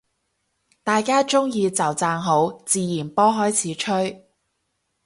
[0.83, 4.27] 大家鍾意就讚好，自然波開始吹